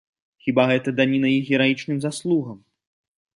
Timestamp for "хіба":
0.45-0.63